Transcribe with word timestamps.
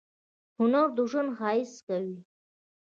هنر 0.57 0.87
ژوند 1.11 1.29
ښایسته 1.37 1.95
کوي 2.01 2.15